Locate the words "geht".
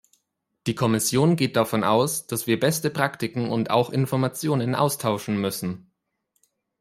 1.35-1.55